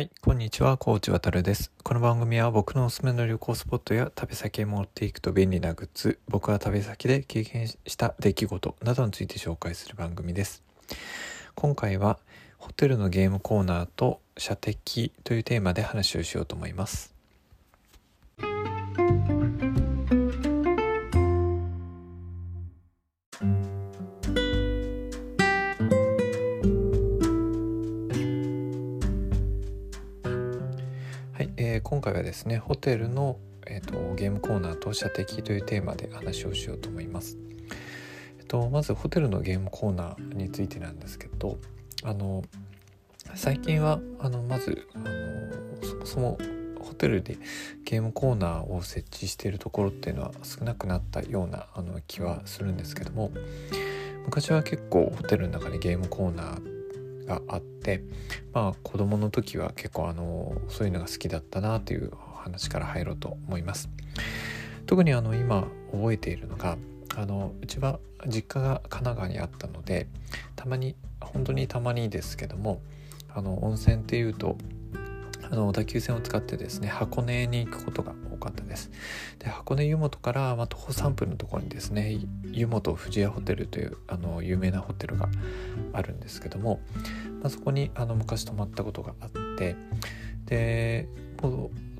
[0.00, 1.70] はい、こんにちは、コーチ渡るです。
[1.82, 10.62] この番組は僕のおすすめの旅行スポットや旅先へ持っていくと便利なグッズ、僕は旅先で経験した出来事などについて紹介する番組です。
[11.54, 12.18] 今回は
[12.56, 17.19] ホテルのゲームコーナーと射的というテーマで話をしようと思います。
[31.90, 33.36] 今回はですねホテルの、
[33.66, 37.36] えー、とゲームコーナーと射的というテーマで話をしようと思います。
[38.38, 41.58] えっと、まずホテルのゲームコーナーについてなんですけど
[42.04, 42.44] あの
[43.34, 45.08] 最近はあのまずあの
[45.82, 46.38] そもそも
[46.80, 47.38] ホテルで
[47.84, 53.32] ゲームコーナーを設置しているところっていうのは少なくなったようなあの気はするんですけども
[54.26, 57.60] 昔は結構ホテルの中にゲームコーナーがあっ
[57.98, 58.04] て
[58.52, 63.88] まあ子供の時は結構あのそういうのが好きだったなという話から入ろうと思います。
[64.86, 66.76] 特にあの今覚えているのが
[67.16, 70.08] あのうちは実家が神奈川にあったので
[70.56, 72.80] たまに本当にたまにですけども
[73.32, 74.56] あの温泉っていうと
[75.50, 78.90] あの小田急線を使ってですね箱根に行くことが多かったです
[79.40, 82.20] で箱根湯本から、まあ、徒歩3分のところにですね
[82.52, 85.28] 湯本富士屋ホテルというあの有名なホテルが
[85.92, 86.80] あるんですけども、
[87.44, 89.76] あ、そこにあの昔泊まったことがあって
[90.46, 91.08] で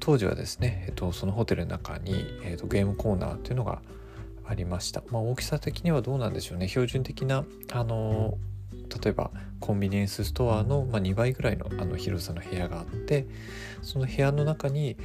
[0.00, 3.80] 当時はですね、えっと、そのホテルの中に、えっと、ゲームコーナーっていうのが
[4.46, 6.68] ありました、まあ、大きさ的にはどうなんでしょうね。
[6.68, 8.38] 標準的なあの
[9.02, 13.26] 例えばコンビニエンスストアの、まあ、2倍ぐらいのあの広さの部屋があって
[13.82, 14.96] その部屋の中に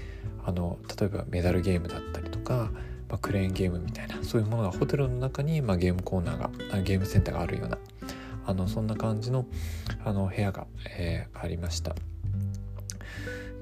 [0.46, 2.70] あの例えばメダルゲームだったりとか、
[3.10, 7.78] まあ、クレーンゲームみたいなそういうものがホテルの中に、まあ、ゲームコーナーがゲームセンターがあるような
[8.46, 9.46] あのそんな感じの
[10.04, 11.96] あの部屋が、えーありました。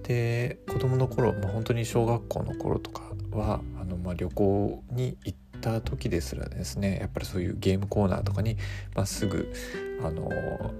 [0.04, 8.58] で子供の頃、まあ、本当に小学校の頃とかはあの、まあ、旅行に行った時ですらですねやっぱりそういうゲームコーナーとかに、
[8.96, 9.54] まあ、すぐ
[10.04, 10.32] あの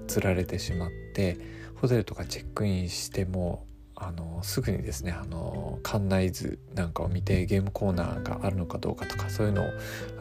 [0.08, 1.38] 釣られてしまって
[1.76, 9.66] ホテルとかチェックインしてもあのすぐにですねあの館内図なんかを見てゲームコーナーがあるのかどうかとかそういうのを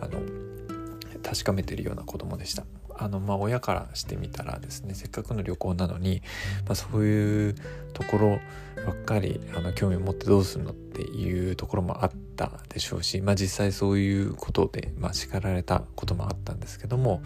[0.01, 0.19] あの
[1.23, 2.63] 確かめてるような子供でした。
[2.99, 6.21] あのまあ親からしてみたらですねせっかくの旅行なのに、
[6.65, 7.55] まあ、そういう
[7.93, 8.39] ところ
[8.85, 17.21] ばっかりあの興味を持ってどうするのっていうところもあったでしょうし、まあ、実際そういうことで、まあ、叱られたこともあったんですけども、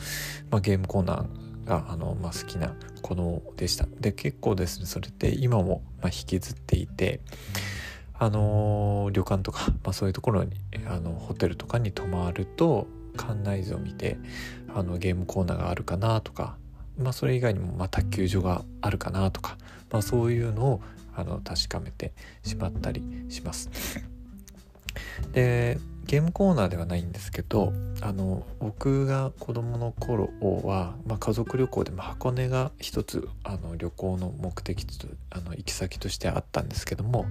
[0.51, 3.87] まあ、ゲームコーナーがあの、まあ、好きな子供でした。
[3.99, 7.21] で結構ですねそれって今もまあ引きずっていて。
[8.19, 10.51] あの旅館とか、まあ、そういうところに
[10.87, 14.17] あのホテルとかに泊まると館内図を見て
[14.75, 16.57] あのゲームコーナーがあるかなとか、
[16.97, 19.57] まあ、それ以外にも、まあ、卓球場があるかなとか、
[19.91, 20.81] まあ、そういうのを
[21.15, 22.13] あの確かめて
[22.43, 23.69] しまったりします。
[25.31, 30.29] でゲームコーナーではないんですけどあの僕が子供の頃
[30.63, 37.25] は、まあ、家族旅行でも箱根が一つあの旅行の目的とあの行き先としてあったんですけども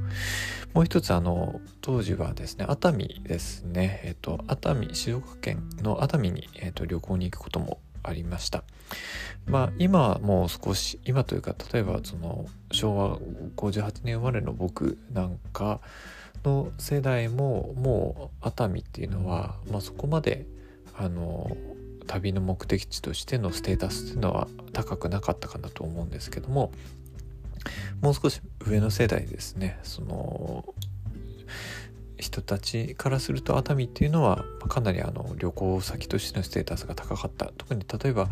[0.74, 4.00] もう一つあの当時はですね熱海ですね。
[4.04, 8.64] えっと熱海静岡県の熱海に、えっと、旅行に行くこともありました。
[9.46, 13.18] まあ今はもう少し今というか例えばその昭和
[13.56, 15.80] 58年生まれの僕なんか
[16.44, 20.46] の世代ももう熱海っていうのは、まあ、そこまで
[20.96, 21.56] あの
[22.06, 26.72] 旅の目的地としてのステータスっていうのは高くなかったかなと思うんですけども
[28.00, 30.64] もう少し上の世代ですねその
[32.18, 38.28] 人たちからすると熱海っていうのはかなりあの旅行先としてのステータスが高かった特に例えば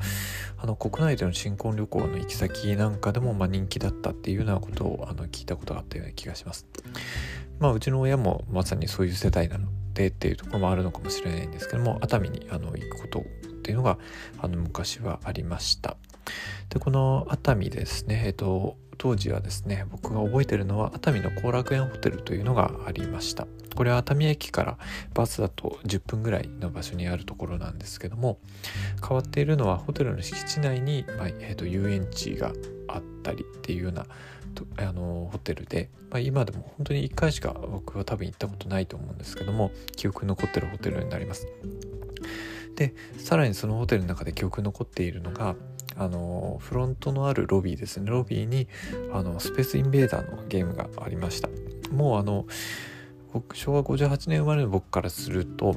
[0.58, 6.66] あの国内での新婚旅行の行き先なんかでもまあ人気だったっていうようなことをあの聞いたことがあったような気がします。
[7.60, 13.22] まあうちの親もまさにそういう世代なのでっていうところもあるのかもしれないんですけども熱海にあの行くことっ
[13.62, 13.98] ていうのが
[14.40, 15.96] あの昔はありました。
[16.70, 24.78] でこの熱海ですねえっと当時はですね僕が覚えてるのは熱海の後楽園ホテルというのがありましたこれは熱海駅から
[25.14, 28.38] バスだと10分ぐらいの場所にあるところなんですけども
[29.00, 32.52] 変わっているのはホテルの敷地内に、まあえー、と遊園地が
[32.88, 34.04] あったりっていうような
[34.76, 41.46] あのホテルで、まあ、今でも本当に1回しか僕は多分行ったことないと思うんですけども記憶に残ってるホテルになります。
[42.76, 45.54] でさらにそのホテルの中で記憶に残っているのが
[45.96, 48.10] あのフロントのあるロビーですね。
[48.10, 48.68] ロビーに
[49.12, 51.48] あのスペースインベーダーのゲームがありました。
[51.92, 52.46] もうあの
[53.32, 55.76] 僕昭和58年生まれの僕からすると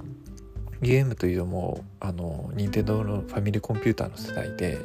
[0.81, 4.79] ゲームというのもあの任天堂のファミリーコンピューターの世代で、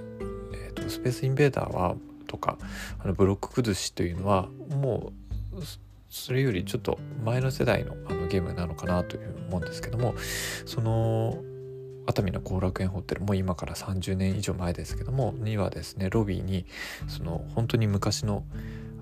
[0.55, 1.95] えーとスペースインベーダーは
[2.29, 2.57] とか
[3.01, 5.13] あのブロック崩しというのはも
[5.53, 5.63] う
[6.09, 10.15] それよりちょっと前の世代のあのゲームなのかなという思うんですけども
[10.65, 11.43] その
[12.07, 16.65] 熱海の後楽園ホテルもう今から30年以上前ですけどもにはですねロビーに
[17.09, 18.45] その本当に昔の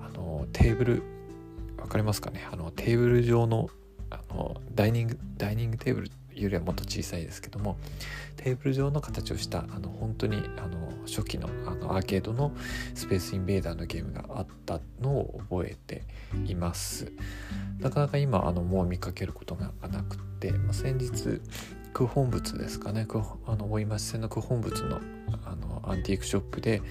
[0.00, 1.02] あのテーブル
[1.76, 2.44] 分かりますかね？
[2.50, 3.69] あのテーブル上の
[4.11, 7.76] あのダイニングダイニングテーブルよりはもっと小さいですけども
[8.36, 12.52] テーブル状の形をしたあの本当にあの初期のあのアーケードの
[12.94, 16.02] スペースインベーダーのゲームがあったのを覚えて
[16.46, 17.12] います。
[17.80, 21.40] なかなか今あのもう見かけることがなくて、まあ、先日
[21.94, 23.06] 九本物ですかね
[23.46, 25.00] あの大井町線の九本物の
[25.44, 26.82] あのアンティークショップで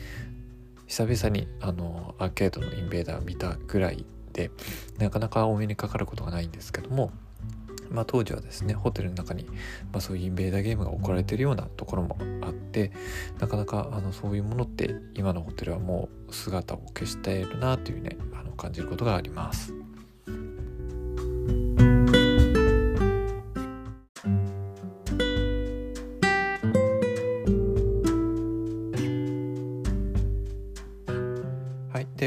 [0.87, 4.51] 久々にあのアーケードのインベーダー見たぐらいで
[4.97, 7.11] なかなかお目にかかることがないんですけども
[7.89, 9.45] まあ、当時はですねホテルの中に、
[9.91, 12.91] まあ、そういうインベーダーゲームが置かれてるようなところもあって
[13.39, 19.84] なかなかあのそういうものって今のホテルはもう姿を消しているなというねあの感じることがあります。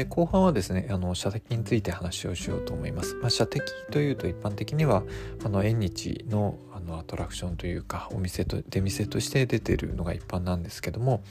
[0.09, 3.15] 後半はですねあの射的について話をしようと思います。
[3.15, 5.03] まあ、射的というと一般的には
[5.45, 11.21] あの縁日のあのアトラクションというかお店と出店として出てるのが一般なんですけども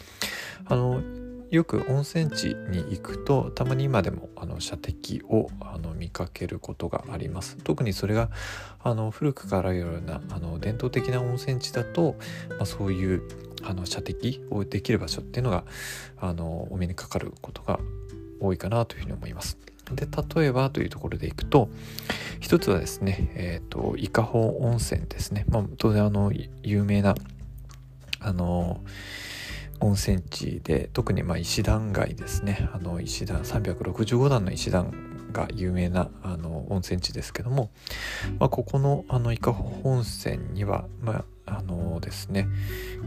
[0.67, 1.01] あの
[1.51, 8.31] よく温泉地に行くとたまに今でもあの射的をあの見かけることがあります特にそれが
[8.83, 12.17] あの古くからあるようなあの伝統的な温泉地だと、
[12.51, 13.23] まあ、そういう
[13.63, 15.65] あの射的をできる場所っていうのが
[16.19, 17.81] あのお目にかかることが
[18.41, 19.59] 多いかなというふうに思います。
[19.95, 20.07] で
[20.37, 21.71] 例えばというところでいくと
[22.41, 26.31] 一つはですね、えーと、伊香保温泉ですね、まあ、当然あの
[26.63, 27.15] 有名な
[28.21, 28.83] あの
[29.81, 34.93] 温泉地で特にまあ石段街ですねあの石段365段の石段
[35.33, 37.71] が有名なあの温泉地ですけども、
[38.39, 42.49] まあ、ここのあの伊香保温泉には、まあ、あのですね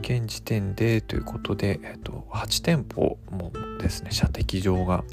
[0.02, 5.04] 現時点でということで、えっと、8店舗もですね射的場が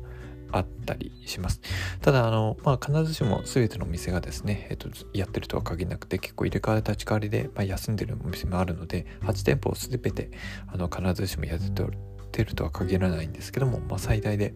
[0.50, 1.60] あったりします。
[2.00, 10.30] ただ、あの、まあ、必ずしも全ての店がですね、えっと、やってるとは限らなくて、結構入れ替わり立ち替わりで、まあ、休んでるお店もあるので、8店舗を全て、
[10.66, 11.82] あの、必ずしもやって
[12.28, 14.54] るてるとは限らないんですけども、まあ、最大で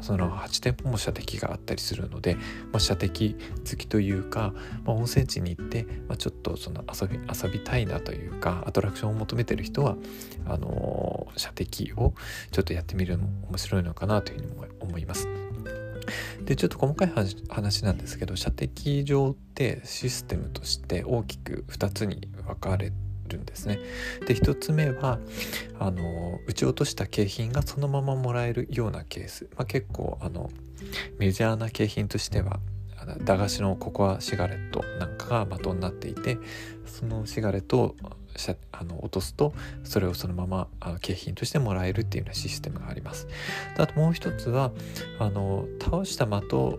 [0.00, 2.42] その8店舗も射的があったりするので、ま
[2.74, 3.36] あ、射的
[3.68, 4.52] 好きというか、
[4.84, 9.96] まあ、温泉地に行って、まあ、ちょっとその遊び遊びたいなというかアトラクションを求めてる人は
[10.46, 12.14] あのー、射的を
[12.50, 15.28] ちょっとやってみるのも面白いのかなというふうに思います。
[16.42, 17.12] でちょっと細かい
[17.50, 23.78] 話なんですけど射的場ってシステムとして大きく2つに分かれてるんですね。
[24.26, 25.18] で1つ目は
[25.78, 30.50] あの撃ち落とした景品がそのままもらえるようなケース、まあ、結構あの
[31.18, 32.60] メジャーな景品としては
[33.24, 36.38] 駄菓子のココアシガレットなんかが的になっていて
[36.86, 37.96] そのシガレットを
[38.72, 39.52] あの落とすと
[39.82, 43.26] それをそのままあの景品としてもらえるっていうようなシステムがあります。
[43.76, 44.72] あともう一つは
[45.18, 46.78] あの倒した的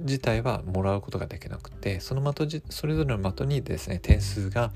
[0.00, 4.72] 自体はもらうことができなくてその的それぞれの的にですね点数が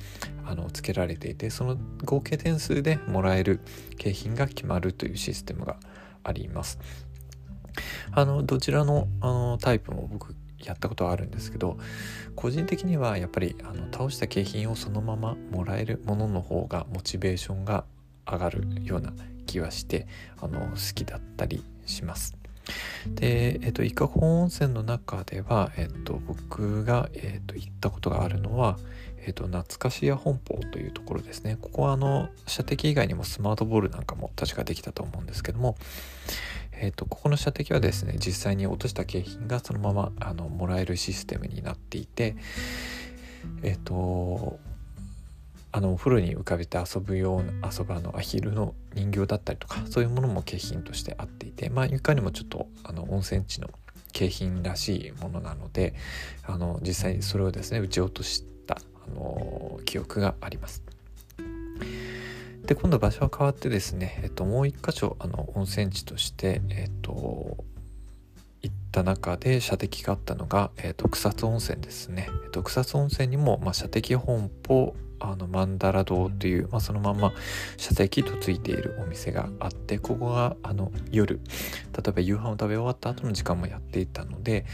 [0.47, 3.61] あのつけられていてその合計点数でもらえる
[3.99, 5.77] 景品が決まるというシステムが
[6.23, 6.79] あります。
[8.13, 11.79] あのどちらのあのタイプも僕やったことはあるんですけど
[12.37, 17.85] 個人的にはやっぱりあの倒した景品をそのままもらえるものの方がモチベーションが
[18.27, 19.13] 上がるような
[19.47, 20.07] 気はして
[20.41, 22.44] あの好きだったりします。
[23.07, 28.79] で、えっと、伊香保温泉の中では、えっと、僕が、えっと、行ったことがあるのは、
[29.27, 31.57] えっと、懐かしや本舗というところですね。
[31.61, 35.77] ここはあの射的以外にもスマートボールなんかも確かできたと思うんですけども、
[36.73, 42.37] えっと、ここの射的はですね実際に落とした景品がそのままあのもらえるシステムになっていて
[43.63, 44.59] えっと
[45.77, 53.69] あのお風呂に浮かべて遊ぶような遊ぶあのアヒルの人形だったりとかそういうものも景品としてあっていてまあいかにもちょっとあの温泉地の
[54.13, 55.95] 景品らしいものなので
[56.45, 60.85] あの実際にそれをですね撃ち落としたあの記憶があります。
[62.67, 67.65] で今度場所は変わってですね、えっと、もう一箇所あの温泉地として、えっと、
[68.65, 77.33] 行った中で射的があったのが、えっと、草津温泉ですね、えっと、草津温泉にも、まあ、射的本舗あのマンダラ堂という、まあ、そのまま
[77.77, 81.41] 射的とついているお店があってここがあの夜
[81.93, 84.65] 例えば夕飯を食べ終わった後の時間もやっていたので、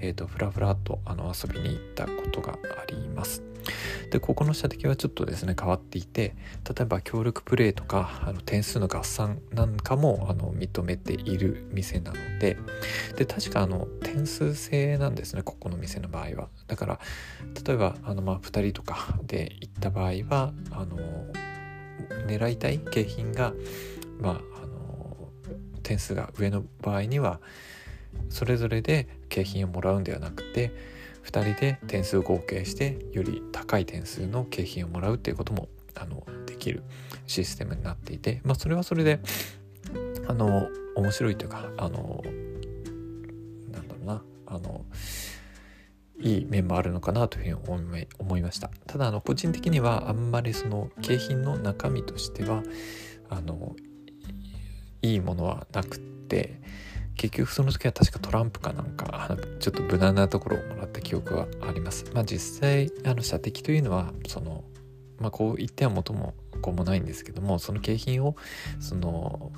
[0.00, 2.56] えーと、ふらふらとあの遊びに行ったことがあ
[2.88, 3.53] ります。
[4.10, 6.34] でここの射的はちょっとですね変わっていて
[6.68, 12.56] 例えば協力プレイとかあの点数の合算なんかもあの認めている店なので
[13.16, 16.48] で確かあの点数制なんですねここの店の場合は。
[16.66, 17.00] だから
[17.66, 20.96] 例えばあのまあ2人とかで行った場合はあの
[22.26, 23.52] 狙いたい景品が
[24.20, 25.28] まああの
[25.82, 27.40] 点数が上の場合には
[28.30, 30.93] それぞれで景品をもらうんではなくて
[31.24, 36.82] 2人で点数合計してより高い点数の景品をもらうっていうこともあのできる
[37.26, 39.20] システムになっていて、まあ、それはそれで
[40.26, 42.22] あの面白いというかあの
[43.70, 44.84] なんだろうなあの
[46.20, 48.70] いい面もあるのかなというふうに思いました。
[48.86, 52.62] ただあの個人的にはあんまりその景品の中身としては
[53.28, 53.74] あの
[55.02, 56.60] いいものはなくって
[57.16, 62.04] 結局その時は確かトランプかなんかちょっと無難なところをもらった記憶はあります。
[62.12, 64.64] まあ実際あの射的というのはその
[65.20, 68.36] まあこう言っては元も子もないんですけどもその景品を
[68.80, 69.52] その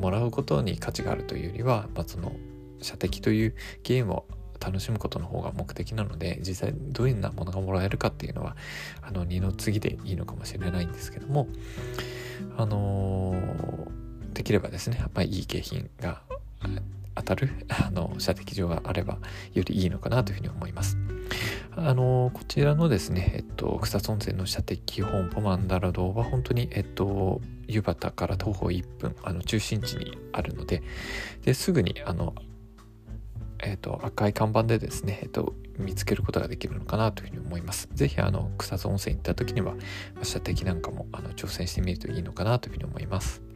[0.00, 2.32] もらうことに価値があるというよりは、まあ、その
[2.80, 4.26] 射的というゲームを
[4.60, 8.56] 楽しむことの方が目的なので実際どういうようなものがもらえるかっていうのは
[9.02, 11.48] あの二の次でいいのかもしれないんですけども
[12.56, 16.22] あのー、できればですね、まあ、いい景品が
[17.14, 17.50] 当たる？
[17.68, 19.18] あの射的場があれば
[19.54, 20.96] よりいいのかなというふうに思います。
[21.76, 30.82] あのこちらのですね、えっと、草津温泉の射的本舗マンダラ堂は本当に、えっと、湯畑から徒歩1分あの中心地にあるので
[31.44, 32.34] ですぐにあの、
[33.60, 37.88] えっと、赤い看板でですね、えっと、見つけることができるのかなというふうに思います。
[37.94, 38.16] 是非
[38.58, 39.74] 草津温泉行った時には
[40.22, 43.47] 射的なんかもあの挑戦してみるといいのかなというふうに思います。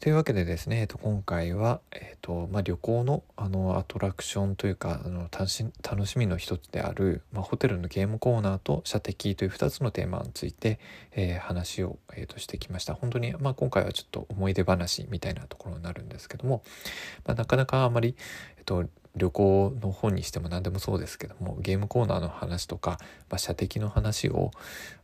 [0.00, 10.80] というわけでですね、えっと、今回は、えっと、まあ、旅行の、あの、アトラクションというか、あの、楽し楽しみの一つである、まあ、ホテルのゲームコーナーと射的という2つのテーマについて、
[11.12, 12.94] えー、話を、えー、としてきました。
[12.94, 16.62] 本当に、まあ、今回はちょっと思い出話みたいなところになるんですけども、
[17.26, 18.16] まあ、なかなかあまり、
[18.56, 24.50] えっと、旅行の本にしても何でもそうですけどもゲームコーナーの話とか、まあ、射的の話を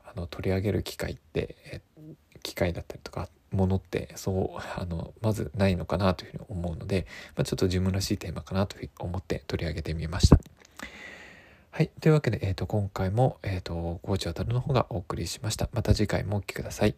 [0.06, 1.80] あの取り上げる機会って、え
[2.42, 10.38] 機会だったりとかものってそうあのまずないのかなというふうに思うので、まあ、ちょっと自分らしいテーマかなというふうに思って取り上げてみました。
[11.70, 11.90] はい。
[12.00, 15.68] というわけで、えーと、今回も、えーと、コーチ渡るの方がお送りしました。
[15.74, 16.96] また次回もお聴きください。